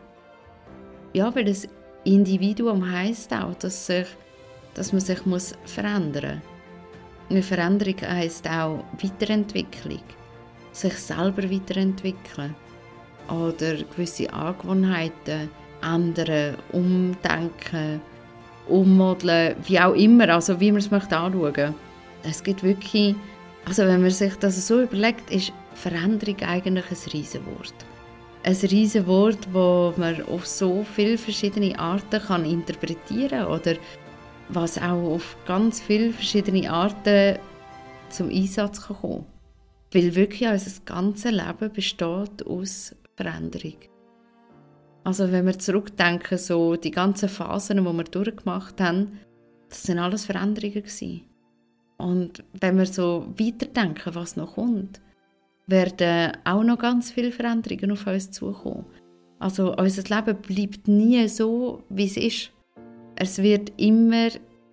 Ja, 1.15 1.35
weil 1.35 1.45
das 1.45 1.67
Individuum 2.05 2.91
heißt 2.91 3.33
auch, 3.33 3.55
dass, 3.55 3.87
sich, 3.87 4.07
dass 4.75 4.93
man 4.93 5.01
sich 5.01 5.25
muss 5.25 5.55
verändern 5.65 6.37
muss. 6.37 7.31
Eine 7.31 7.43
Veränderung 7.43 8.01
heißt 8.03 8.47
auch 8.49 8.85
Weiterentwicklung, 9.03 10.03
sich 10.73 10.95
selber 10.95 11.51
weiterentwickeln 11.51 12.55
oder 13.29 13.77
gewisse 13.77 14.31
Angewohnheiten 14.31 15.49
ändern, 15.85 16.57
umdenken, 16.73 18.01
ummodeln, 18.69 19.57
wie 19.65 19.81
auch 19.81 19.95
immer, 19.95 20.29
also 20.31 20.59
wie 20.61 20.73
man 20.73 20.81
es 20.81 20.91
möchte. 20.91 21.75
Es 22.23 22.43
gibt 22.43 22.63
wirklich, 22.63 23.15
also 23.67 23.83
wenn 23.83 24.01
man 24.01 24.11
sich 24.11 24.35
das 24.37 24.67
so 24.67 24.83
überlegt, 24.83 25.31
ist 25.31 25.53
Veränderung 25.75 26.41
eigentlich 26.43 26.85
ein 26.91 27.11
Riesenwort. 27.13 27.75
Ein 28.43 28.57
Riesenwort, 28.57 29.39
das 29.53 29.97
man 29.99 30.23
auf 30.27 30.47
so 30.47 30.85
viele 30.95 31.19
verschiedene 31.19 31.79
Arten 31.79 32.21
kann 32.21 32.45
interpretieren 32.45 33.41
kann 33.41 33.47
oder 33.49 33.75
was 34.49 34.79
auch 34.79 35.15
auf 35.15 35.37
ganz 35.47 35.81
viele 35.81 36.13
verschiedene 36.13 36.71
Arten 36.71 37.39
zum 38.11 38.29
Einsatz 38.29 38.87
kann 38.87 38.97
kommen 38.99 39.27
Weil 39.93 40.15
wirklich 40.15 40.49
unser 40.49 40.81
ganzes 40.85 41.33
Leben 41.33 41.73
besteht 41.73 42.47
aus 42.47 42.95
Veränderung. 43.17 43.94
Also 45.05 45.31
wenn 45.31 45.47
wir 45.47 45.59
zurückdenken, 45.59 46.39
so 46.39 46.77
die 46.77 46.91
ganzen 46.91 47.29
Phasen, 47.29 47.77
die 47.77 47.85
wir 47.85 48.05
durchgemacht 48.05 48.81
haben, 48.81 49.21
das 49.69 49.83
sind 49.83 49.99
alles 49.99 50.25
Veränderungen 50.25 50.75
gewesen. 50.75 51.23
Und 51.99 52.43
wenn 52.61 52.79
wir 52.79 52.87
so 52.87 53.27
weiterdenken, 53.39 54.15
was 54.15 54.37
noch 54.37 54.55
kommt, 54.55 55.01
werden 55.67 56.33
auch 56.45 56.65
noch 56.65 56.79
ganz 56.79 57.11
viele 57.11 57.33
Veränderungen 57.33 57.93
auf 57.93 58.07
uns 58.07 58.31
zukommen. 58.31 58.87
Also 59.39 59.77
unser 59.77 60.03
Leben 60.03 60.41
bleibt 60.41 60.89
nie 60.89 61.29
so, 61.29 61.83
wie 61.91 62.07
es 62.07 62.17
ist. 62.17 62.51
Es 63.17 63.39
wird 63.39 63.73
immer 63.77 64.29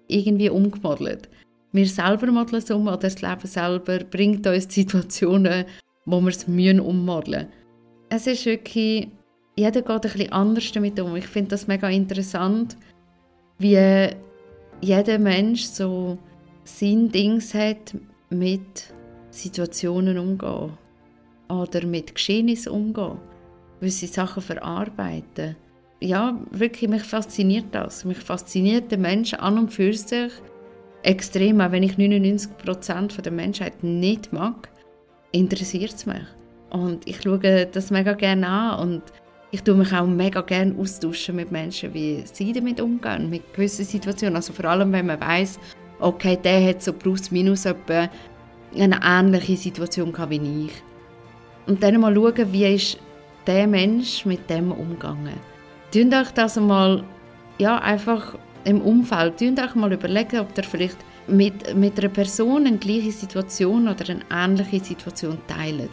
irgendwie 0.07 0.49
umgemodelt. 0.49 1.29
Wir 1.73 1.87
selber 1.87 2.27
modeln 2.27 2.61
es 2.61 2.71
um 2.71 2.87
oder 2.87 2.97
das 2.97 3.21
Leben 3.21 3.47
selber 3.47 3.99
bringt 3.99 4.45
uns 4.45 4.73
Situationen, 4.73 5.65
wo 6.05 6.19
wir 6.21 6.29
es 6.29 6.45
ummodeln 6.45 7.47
müssen. 7.47 7.53
Es 8.09 8.27
ist 8.27 8.45
wirklich 8.45 9.07
jeder 9.61 9.81
geht 9.81 9.89
ein 9.89 10.01
bisschen 10.01 10.31
anders 10.31 10.71
damit 10.71 10.99
um. 10.99 11.15
Ich 11.15 11.27
finde 11.27 11.51
das 11.51 11.67
mega 11.67 11.87
interessant, 11.89 12.75
wie 13.59 14.09
jeder 14.81 15.19
Mensch 15.19 15.63
so 15.63 16.17
sein 16.63 17.09
Dings 17.09 17.53
hat 17.53 17.95
mit 18.29 18.91
Situationen 19.29 20.17
umgehen 20.17 20.73
oder 21.47 21.85
mit 21.85 22.15
Geschehnissen 22.15 22.71
umgehen, 22.71 23.17
sie 23.81 24.07
Sachen 24.07 24.41
verarbeiten. 24.41 25.55
Ja, 25.99 26.39
wirklich, 26.49 26.89
mich 26.89 27.03
fasziniert 27.03 27.67
das. 27.71 28.03
Mich 28.05 28.17
fasziniert 28.17 28.89
der 28.89 28.97
Mensch 28.97 29.35
an 29.35 29.59
und 29.59 29.71
für 29.71 29.93
sich 29.93 30.31
extrem, 31.03 31.61
auch 31.61 31.71
wenn 31.71 31.83
ich 31.83 31.93
99% 31.97 33.21
der 33.21 33.31
Menschheit 33.31 33.83
nicht 33.83 34.33
mag, 34.33 34.69
interessiert 35.31 35.93
es 35.93 36.05
mich. 36.07 36.25
Und 36.71 37.07
ich 37.07 37.21
schaue 37.21 37.67
das 37.67 37.91
mega 37.91 38.13
gerne 38.13 38.47
an 38.47 38.79
und 38.79 39.03
ich 39.51 39.61
tue 39.63 39.75
mich 39.75 39.93
auch 39.93 40.07
mega 40.07 40.41
gerne 40.41 40.73
austauschen 40.79 41.35
mit 41.35 41.51
Menschen, 41.51 41.93
wie 41.93 42.23
sie 42.31 42.53
damit 42.53 42.79
umgehen, 42.79 43.29
mit 43.29 43.53
gewissen 43.53 43.85
Situationen. 43.85 44.37
Also 44.37 44.53
vor 44.53 44.65
allem, 44.65 44.91
wenn 44.93 45.07
man 45.07 45.19
weiß, 45.19 45.59
okay, 45.99 46.37
der 46.41 46.69
hat 46.69 46.81
so 46.81 46.93
plus 46.93 47.31
minus 47.31 47.65
etwa 47.65 48.09
eine 48.73 48.99
ähnliche 49.03 49.57
Situation 49.57 50.13
gehabt 50.13 50.31
wie 50.31 50.65
ich. 50.65 50.71
Und 51.67 51.83
dann 51.83 51.99
mal 51.99 52.15
schauen, 52.15 52.53
wie 52.53 52.75
ist 52.75 52.97
der 53.45 53.67
Mensch 53.67 54.25
mit 54.25 54.49
dem 54.49 54.71
umgegangen. 54.71 55.35
Tun 55.93 56.13
euch 56.13 56.31
das 56.31 56.55
mal 56.55 57.03
ja, 57.57 57.77
einfach 57.79 58.37
im 58.63 58.81
Umfeld, 58.81 59.37
tun 59.37 59.59
euch 59.59 59.75
mal 59.75 59.91
überlegen, 59.91 60.39
ob 60.39 60.57
ihr 60.57 60.63
vielleicht 60.63 60.97
mit, 61.27 61.75
mit 61.75 61.99
einer 61.99 62.09
Person 62.09 62.65
eine 62.65 62.77
gleiche 62.77 63.11
Situation 63.11 63.87
oder 63.87 64.09
eine 64.09 64.21
ähnliche 64.31 64.83
Situation 64.83 65.37
teilt. 65.47 65.91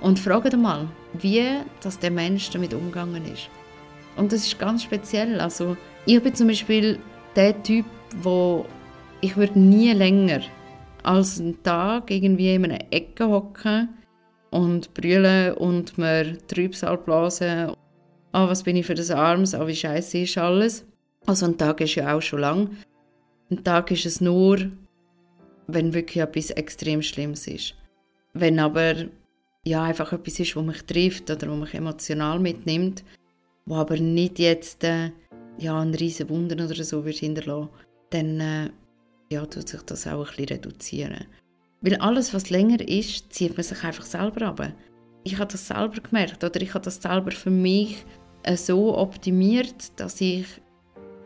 Und 0.00 0.18
fragt 0.18 0.56
mal, 0.56 0.88
wie 1.14 1.42
dass 1.82 1.98
der 1.98 2.10
Mensch 2.10 2.50
damit 2.50 2.74
umgegangen 2.74 3.24
ist. 3.32 3.48
Und 4.16 4.32
das 4.32 4.46
ist 4.46 4.58
ganz 4.58 4.82
speziell. 4.82 5.40
Also 5.40 5.76
ich 6.04 6.22
bin 6.22 6.34
zum 6.34 6.48
Beispiel 6.48 6.98
der 7.34 7.62
Typ, 7.62 7.86
wo 8.22 8.66
ich 9.20 9.36
würde 9.36 9.58
nie 9.58 9.92
länger 9.92 10.40
als 11.02 11.40
einen 11.40 11.62
Tag 11.62 12.10
irgendwie 12.10 12.54
in 12.54 12.64
einer 12.64 12.84
Ecke 12.90 13.28
hocken 13.28 13.88
und 14.50 14.92
brüllen 14.94 15.54
und 15.54 15.98
mir 15.98 16.36
Trübsal 16.48 16.98
blasen. 16.98 17.72
Ah, 18.32 18.48
was 18.48 18.62
bin 18.62 18.76
ich 18.76 18.86
für 18.86 18.94
das 18.94 19.10
Arms? 19.10 19.54
Ah, 19.54 19.66
wie 19.66 19.74
scheiße 19.74 20.18
ist 20.18 20.38
alles. 20.38 20.84
Also 21.26 21.46
ein 21.46 21.58
Tag 21.58 21.80
ist 21.80 21.94
ja 21.94 22.14
auch 22.14 22.22
schon 22.22 22.40
lang. 22.40 22.70
Ein 23.50 23.62
Tag 23.62 23.90
ist 23.90 24.06
es 24.06 24.20
nur, 24.20 24.58
wenn 25.66 25.94
wirklich 25.94 26.22
etwas 26.22 26.50
extrem 26.50 27.02
Schlimmes 27.02 27.46
ist. 27.46 27.74
Wenn 28.32 28.58
aber 28.58 29.06
ja, 29.66 29.82
einfach 29.82 30.12
etwas 30.12 30.38
ist, 30.38 30.54
was 30.54 30.64
mich 30.64 30.82
trifft 30.84 31.28
oder 31.30 31.50
was 31.50 31.58
mich 31.58 31.74
emotional 31.74 32.38
mitnimmt, 32.38 33.02
wo 33.66 33.74
aber 33.74 33.96
nicht 33.96 34.38
jetzt 34.38 34.84
äh, 34.84 35.10
ja, 35.58 35.80
einen 35.80 35.94
riesen 35.94 36.28
Wunder 36.28 36.64
oder 36.64 36.84
so 36.84 37.04
wird 37.04 37.16
hinterlassen, 37.16 37.70
dann 38.10 38.40
äh, 38.40 38.70
ja, 39.28 39.44
tut 39.44 39.68
sich 39.68 39.82
das 39.82 40.06
auch 40.06 40.20
ein 40.20 40.36
bisschen 40.36 40.48
reduzieren. 40.48 41.24
Weil 41.80 41.96
alles, 41.96 42.32
was 42.32 42.50
länger 42.50 42.80
ist, 42.88 43.32
zieht 43.32 43.56
man 43.56 43.64
sich 43.64 43.82
einfach 43.82 44.04
selber 44.04 44.46
ab. 44.46 44.72
Ich 45.24 45.38
habe 45.38 45.50
das 45.50 45.66
selber 45.66 46.00
gemerkt 46.00 46.44
oder 46.44 46.60
ich 46.60 46.72
habe 46.72 46.84
das 46.84 47.02
selber 47.02 47.32
für 47.32 47.50
mich 47.50 48.04
äh, 48.44 48.56
so 48.56 48.96
optimiert, 48.96 49.98
dass 49.98 50.20
ich 50.20 50.46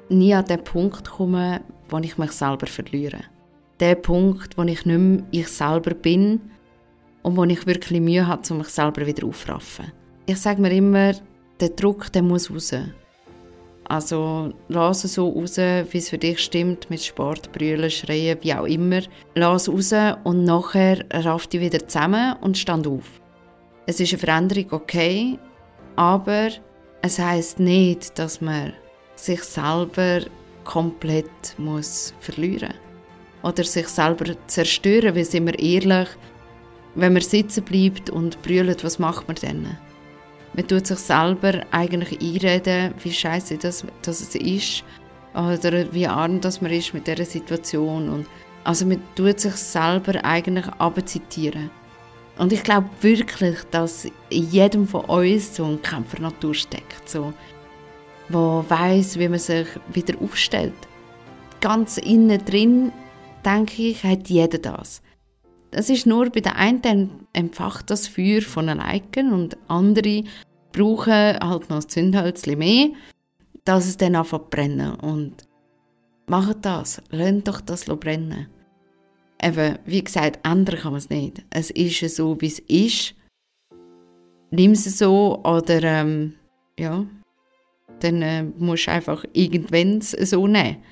nie 0.08 0.32
an 0.32 0.46
den 0.46 0.64
Punkt 0.64 1.10
komme, 1.10 1.60
wo 1.90 1.98
ich 1.98 2.16
mich 2.16 2.32
selber 2.32 2.66
verliere. 2.66 3.20
Der 3.80 3.96
Punkt, 3.96 4.56
wo 4.56 4.62
ich 4.62 4.86
nicht 4.86 4.98
mehr 4.98 5.22
ich 5.30 5.48
selber 5.48 5.94
bin, 5.94 6.40
und 7.22 7.36
wo 7.36 7.44
ich 7.44 7.66
wirklich 7.66 8.00
Mühe 8.00 8.26
habe, 8.26 8.42
um 8.50 8.58
mich 8.58 8.68
selber 8.68 9.06
wieder 9.06 9.26
aufzuraffen. 9.26 9.92
Ich 10.26 10.38
sage 10.38 10.60
mir 10.60 10.72
immer, 10.72 11.12
der 11.60 11.70
Druck 11.70 12.12
der 12.12 12.22
muss 12.22 12.50
raus. 12.50 12.74
Also 13.84 14.52
lass 14.68 15.02
es 15.02 15.14
so 15.14 15.28
raus, 15.28 15.56
wie 15.56 15.98
es 15.98 16.10
für 16.10 16.18
dich 16.18 16.38
stimmt, 16.38 16.88
mit 16.90 17.02
Sport, 17.02 17.50
Brüllen, 17.50 17.90
Schreien, 17.90 18.38
wie 18.40 18.54
auch 18.54 18.66
immer. 18.66 19.00
Lass 19.34 19.66
es 19.66 19.92
raus 19.92 20.16
und 20.22 20.44
nachher 20.44 21.04
raff 21.10 21.48
dich 21.48 21.60
wieder 21.60 21.86
zusammen 21.86 22.36
und 22.40 22.56
stand 22.56 22.86
auf. 22.86 23.20
Es 23.86 23.98
ist 23.98 24.12
eine 24.12 24.18
Veränderung, 24.20 24.66
okay, 24.70 25.38
aber 25.96 26.50
es 27.02 27.18
heißt 27.18 27.58
nicht, 27.58 28.16
dass 28.18 28.40
man 28.40 28.72
sich 29.16 29.42
selber 29.42 30.20
komplett 30.64 31.58
muss 31.58 32.14
verlieren 32.20 32.74
oder 33.42 33.64
sich 33.64 33.88
selber 33.88 34.36
zerstören, 34.46 35.16
weil 35.16 35.24
sind 35.24 35.46
wir 35.46 35.58
ehrlich, 35.58 36.08
wenn 36.94 37.12
man 37.12 37.22
sitzen 37.22 37.64
bleibt 37.64 38.10
und 38.10 38.40
brüllt, 38.42 38.84
was 38.84 38.98
macht 38.98 39.28
man 39.28 39.36
dann? 39.40 39.76
Man 40.54 40.66
tut 40.66 40.86
sich 40.86 40.98
selber 40.98 41.64
eigentlich 41.70 42.20
einreden, 42.20 42.92
wie 43.02 43.12
scheiße 43.12 43.56
das, 43.58 43.84
das 44.02 44.20
es 44.20 44.34
ist 44.34 44.84
oder 45.34 45.92
wie 45.92 46.06
arm 46.06 46.40
das 46.40 46.60
man 46.60 46.72
ist 46.72 46.92
mit 46.92 47.06
dieser 47.06 47.24
Situation. 47.24 48.08
Und 48.08 48.26
also 48.64 48.84
man 48.84 49.00
tut 49.14 49.38
sich 49.38 49.54
selber 49.54 50.24
eigentlich 50.24 50.66
abzitieren. 50.66 51.70
Und 52.36 52.52
ich 52.52 52.62
glaube 52.64 52.88
wirklich, 53.00 53.58
dass 53.70 54.06
in 54.30 54.50
jedem 54.50 54.88
von 54.88 55.04
uns 55.04 55.54
so 55.54 55.64
ein 55.66 55.82
Kämpfernatur 55.82 56.54
steckt, 56.54 57.08
so, 57.08 57.32
wo 58.28 58.64
weiß, 58.66 59.18
wie 59.18 59.28
man 59.28 59.38
sich 59.38 59.68
wieder 59.92 60.20
aufstellt. 60.20 60.72
Ganz 61.60 61.98
innen 61.98 62.42
drin, 62.44 62.92
denke 63.44 63.82
ich, 63.82 64.02
hat 64.02 64.28
jeder 64.28 64.58
das. 64.58 65.02
Das 65.70 65.88
ist 65.88 66.06
nur 66.06 66.30
bei 66.30 66.40
den 66.40 66.52
einen 66.52 67.26
empfacht 67.32 67.90
das 67.90 68.08
Feuer 68.08 68.42
von 68.42 68.68
alleine 68.68 69.32
und 69.32 69.56
andere 69.68 70.24
brauchen 70.72 71.12
halt 71.12 71.70
noch 71.70 71.76
ein 71.76 71.88
Zündhölzchen 71.88 72.58
mehr, 72.58 72.88
dass 73.64 73.86
es 73.86 73.96
dann 73.96 74.16
anfängt 74.16 74.44
zu 74.44 74.50
brennen. 74.50 74.94
Und 74.96 75.44
macht 76.26 76.64
das, 76.64 77.02
lasst 77.10 77.48
doch 77.48 77.60
das 77.60 77.84
brennen. 77.84 78.48
Eben, 79.42 79.78
wie 79.86 80.04
gesagt, 80.04 80.40
ändern 80.44 80.78
kann 80.78 80.92
man 80.92 80.98
es 80.98 81.08
nicht. 81.08 81.44
Es 81.50 81.70
ist 81.70 82.16
so, 82.16 82.40
wie 82.40 82.46
es 82.46 82.58
ist. 82.60 83.14
Nimm 84.50 84.72
es 84.72 84.84
so 84.98 85.40
oder 85.44 85.82
ähm, 85.82 86.34
ja, 86.78 87.06
dann 88.00 88.22
äh, 88.22 88.42
musst 88.42 88.86
du 88.86 88.90
einfach 88.90 89.24
irgendwann 89.32 90.00
so 90.00 90.46
nehmen. 90.46 90.82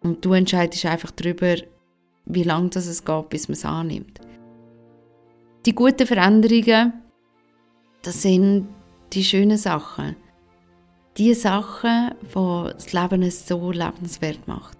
Und 0.00 0.24
du 0.24 0.32
entscheidest 0.34 0.86
einfach 0.86 1.10
darüber, 1.10 1.56
wie 2.26 2.42
lange 2.42 2.70
das 2.70 2.86
es 2.86 3.04
geht, 3.04 3.28
bis 3.28 3.48
man 3.48 3.54
es 3.54 3.64
annimmt. 3.64 4.20
Die 5.64 5.74
guten 5.74 6.06
Veränderungen, 6.06 6.92
das 8.02 8.22
sind 8.22 8.68
die 9.12 9.24
schönen 9.24 9.56
Sachen. 9.56 10.16
Die 11.16 11.34
Sachen, 11.34 12.10
die 12.22 12.72
das 12.72 12.92
Leben 12.92 13.30
so 13.30 13.72
lebenswert 13.72 14.46
macht. 14.46 14.76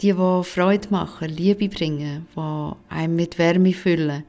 Die, 0.00 0.12
die 0.12 0.42
Freude 0.44 0.88
machen, 0.90 1.28
Liebe 1.28 1.68
bringen, 1.68 2.26
die 2.34 2.72
einem 2.94 3.16
mit 3.16 3.38
Wärme 3.38 3.72
füllen. 3.72 4.24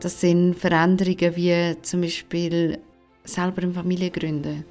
Das 0.00 0.20
sind 0.20 0.54
Veränderungen 0.54 1.36
wie 1.36 1.76
zum 1.82 2.02
Beispiel 2.02 2.78
selber 3.24 3.62
eine 3.62 3.72
Familie 3.72 4.10
gründen 4.10 4.64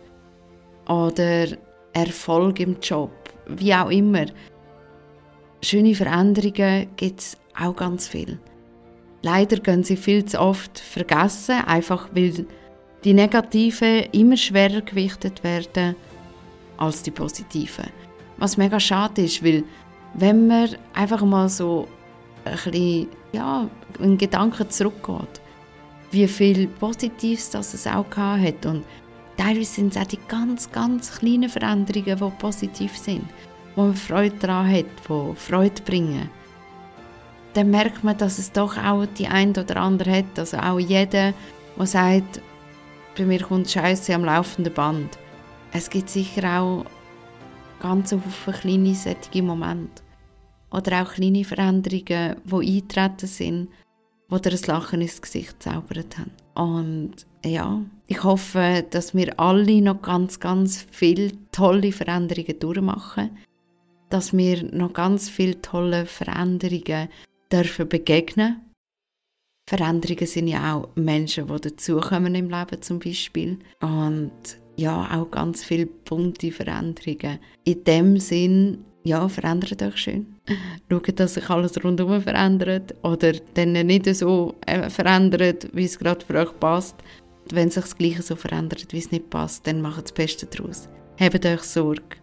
oder 0.88 1.48
Erfolg 1.94 2.60
im 2.60 2.78
Job, 2.82 3.12
wie 3.48 3.74
auch 3.74 3.90
immer 3.90 4.26
schöne 5.62 5.96
Veränderungen 5.96 6.88
gibt 6.96 7.20
es 7.20 7.38
auch 7.60 7.76
ganz 7.76 8.08
viel. 8.08 8.40
Leider 9.22 9.58
gehen 9.58 9.84
sie 9.84 9.98
viel 9.98 10.26
zu 10.26 10.40
oft 10.40 10.80
vergessen, 10.80 11.62
einfach 11.66 12.10
weil 12.14 12.46
die 13.04 13.14
negativen 13.14 14.06
immer 14.12 14.38
schwerer 14.38 14.82
gewichtet 14.82 15.44
werden 15.44 15.96
als 16.78 17.04
die 17.04 17.12
positiven. 17.12 17.86
Was 18.38 18.58
mega 18.58 18.80
schade 18.80 19.24
ist, 19.24 19.44
weil 19.44 19.64
wenn 20.16 20.48
man 20.48 20.70
einfach 20.94 21.24
mal 21.24 21.50
so 21.50 21.88
ein 22.46 22.54
bisschen, 22.54 23.08
ja, 23.32 23.70
einen 24.00 24.18
Gedanken 24.18 24.70
zurückgeht, 24.70 25.42
wie 26.10 26.28
viel 26.28 26.68
Positives 26.68 27.52
das 27.52 27.74
es 27.74 27.88
auch 27.88 28.06
hat 28.18 28.66
und 28.66 28.84
teilweise 29.38 29.66
sind 29.66 29.96
es 29.96 30.02
auch 30.02 30.08
die 30.08 30.20
ganz, 30.28 30.72
ganz 30.72 31.20
kleinen 31.20 31.50
Veränderungen, 31.50 32.18
die 32.18 32.38
positiv 32.40 32.98
sind 32.98 33.24
wo 33.76 33.84
man 33.84 33.96
Freude 33.96 34.36
daran 34.38 34.72
hat, 34.72 34.86
die 35.08 35.36
Freude 35.36 35.82
bringen, 35.84 36.30
dann 37.54 37.70
merkt 37.70 38.04
man, 38.04 38.18
dass 38.18 38.40
es 38.40 38.52
doch 38.52 38.78
auch 38.78 39.06
die 39.18 39.28
ein 39.28 39.52
oder 39.52 39.78
andere 39.78 40.20
hat. 40.20 40.40
Also 40.40 40.58
auch 40.58 40.80
jeder, 40.80 41.34
der 41.78 41.86
sagt, 41.86 42.42
bei 43.18 43.26
mir 43.26 43.42
kommt 43.42 43.70
Scheiße 43.70 44.14
am 44.16 44.24
laufenden 44.24 44.74
Band. 44.74 45.18
Es 45.74 45.90
gibt 45.90 46.10
sicher 46.10 46.62
auch 46.62 46.86
ganz 47.80 48.16
viele 48.44 48.58
kleine 48.58 48.96
solche 48.96 49.44
Momente. 49.44 50.02
Oder 50.72 51.04
auch 51.04 51.14
kleine 51.14 51.44
Veränderungen, 51.44 52.38
die 52.46 52.78
eintreten 52.78 53.28
sind, 53.28 53.68
wo 54.30 54.38
dir 54.38 54.52
ein 54.54 54.60
Lachen 54.68 55.02
ins 55.02 55.22
Gesicht 55.22 55.62
zaubert 55.62 56.18
haben. 56.18 56.32
Und 56.54 57.26
ja, 57.44 57.82
ich 58.08 58.24
hoffe, 58.24 58.86
dass 58.90 59.14
wir 59.14 59.38
alle 59.38 59.82
noch 59.82 60.02
ganz, 60.02 60.40
ganz 60.40 60.86
viele 60.90 61.32
tolle 61.52 61.92
Veränderungen 61.92 62.60
durchmachen 62.60 63.32
dass 64.12 64.36
wir 64.36 64.64
noch 64.72 64.94
ganz 64.94 65.30
viele 65.30 65.62
tolle 65.62 66.06
Veränderungen 66.06 67.10
dürfen 67.52 67.88
begegnen. 67.88 68.62
Veränderungen 69.68 70.28
sind 70.28 70.48
ja 70.48 70.76
auch 70.76 70.90
Menschen, 70.96 71.48
die 71.48 71.62
dazukommen 71.62 72.36
im 72.36 72.50
Leben 72.50 72.82
zum 72.82 73.00
Beispiel. 73.00 73.58
Und 73.82 74.32
ja, 74.76 75.10
auch 75.14 75.32
ganz 75.32 75.64
viele 75.64 75.86
bunte 75.86 76.52
Veränderungen. 76.52 77.40
In 77.64 77.84
dem 77.84 78.18
Sinn, 78.18 78.86
ja, 79.04 79.28
verändert 79.30 79.82
euch 79.82 79.98
schön. 79.98 80.36
Schaut, 80.90 81.20
dass 81.20 81.36
sich 81.36 81.50
alles 81.50 81.84
rundherum 81.84 82.22
verändert 82.22 82.94
oder 83.04 83.34
dann 83.54 83.74
nicht 83.74 84.14
so 84.14 84.56
äh, 84.66 84.90
verändert, 84.90 85.70
wie 85.74 85.86
es 85.86 85.98
gerade 85.98 86.26
für 86.26 86.36
euch 86.36 86.60
passt. 86.60 86.96
Wenn 87.52 87.70
sich 87.70 87.84
das 87.84 87.98
Gleiche 87.98 88.22
so 88.22 88.36
verändert, 88.36 88.88
wie 88.92 89.00
es 89.00 89.12
nicht 89.12 89.30
passt, 89.30 89.66
dann 89.66 89.82
macht 89.82 90.04
das 90.04 90.12
Beste 90.12 90.46
daraus. 90.46 90.90
Habt 91.20 91.46
euch 91.46 91.62
Sorge 91.62 92.21